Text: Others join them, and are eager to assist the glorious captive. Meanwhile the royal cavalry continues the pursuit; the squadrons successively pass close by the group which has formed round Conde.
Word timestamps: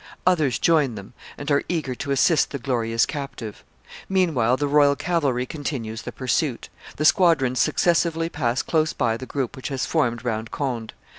Others 0.25 0.57
join 0.57 0.95
them, 0.95 1.13
and 1.37 1.51
are 1.51 1.61
eager 1.69 1.93
to 1.93 2.09
assist 2.09 2.49
the 2.49 2.57
glorious 2.57 3.05
captive. 3.05 3.63
Meanwhile 4.09 4.57
the 4.57 4.67
royal 4.67 4.95
cavalry 4.95 5.45
continues 5.45 6.01
the 6.01 6.11
pursuit; 6.11 6.69
the 6.95 7.05
squadrons 7.05 7.59
successively 7.59 8.27
pass 8.27 8.63
close 8.63 8.93
by 8.93 9.15
the 9.15 9.27
group 9.27 9.55
which 9.55 9.67
has 9.67 9.85
formed 9.85 10.25
round 10.25 10.49
Conde. 10.49 10.95